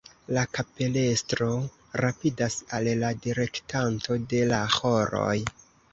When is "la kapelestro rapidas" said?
0.35-2.57